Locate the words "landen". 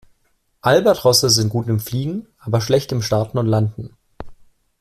3.45-3.95